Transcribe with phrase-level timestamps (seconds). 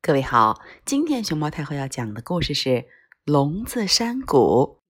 [0.00, 2.68] 各位好，今天熊猫太后要讲的故事是
[3.24, 4.80] 《聋子山谷》。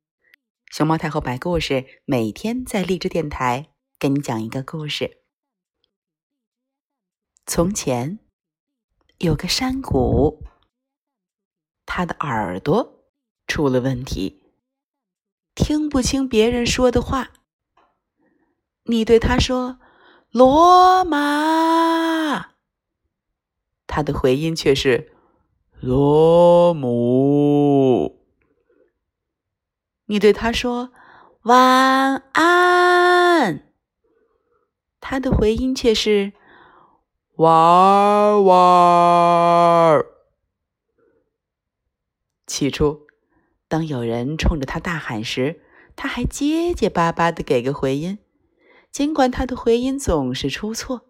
[0.76, 5.22] 熊猫太后摆故事，每天在励志电台给你讲一个故事。
[7.46, 8.18] 从前
[9.16, 10.44] 有个山谷，
[11.86, 13.02] 他的耳朵
[13.46, 14.44] 出了问题，
[15.54, 17.30] 听不清别人说的话。
[18.84, 19.80] 你对他说
[20.30, 22.50] ：“罗马。”
[23.98, 25.10] 他的回音却是
[25.82, 28.20] “罗姆”。
[30.06, 30.92] 你对他说
[31.42, 33.72] “晚安”，
[35.02, 36.32] 他的回音却是
[37.38, 40.00] “哇哇”。
[42.46, 43.00] 起初，
[43.66, 45.60] 当有人冲着他大喊时，
[45.96, 48.20] 他还结结巴巴的给个回音，
[48.92, 51.07] 尽管他的回音总是出错。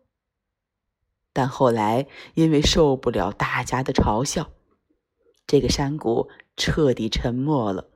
[1.39, 4.51] 但后来，因为受不了大家的嘲笑，
[5.47, 7.89] 这个山谷彻底沉默了。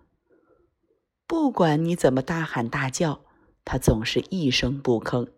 [1.26, 3.24] 不管你怎么大喊大叫，
[3.64, 5.28] 它总是一声不吭。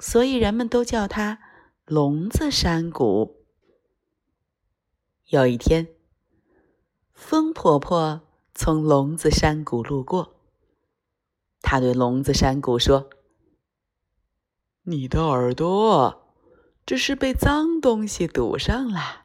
[0.00, 1.38] 所以人们都叫它
[1.86, 3.44] “聋子山谷”。
[5.30, 5.86] 有一天，
[7.12, 8.22] 风婆婆
[8.56, 10.34] 从聋子山谷路过，
[11.60, 13.08] 她对聋子山谷说
[14.82, 16.22] ：“你的耳朵。”
[16.86, 19.24] 只是被脏东西堵上了，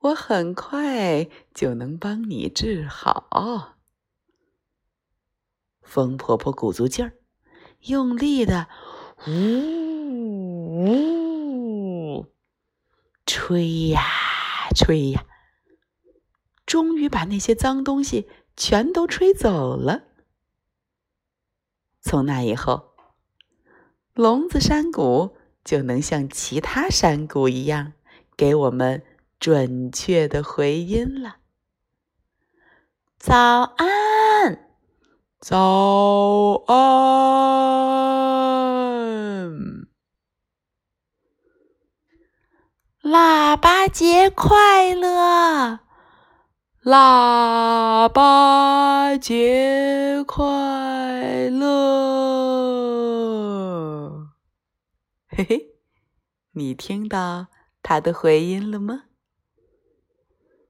[0.00, 3.78] 我很快就能帮你治好。
[5.80, 7.16] 风婆婆鼓足劲儿，
[7.86, 8.68] 用力的
[9.26, 10.84] 呜
[12.16, 12.26] 呜
[13.24, 14.02] 吹呀
[14.76, 15.24] 吹呀，
[16.66, 20.04] 终于把那些脏东西全都吹走了。
[22.02, 22.92] 从那以后，
[24.12, 25.33] 聋子山谷。
[25.64, 27.94] 就能像其他山谷一样，
[28.36, 29.02] 给我们
[29.40, 31.36] 准确的回音了。
[33.18, 34.68] 早安，
[35.40, 37.08] 早安，
[43.00, 45.80] 腊八节快乐，
[46.82, 52.13] 腊八节快乐。
[55.36, 55.74] 嘿嘿，
[56.52, 57.48] 你听到
[57.82, 59.06] 他的回音了吗？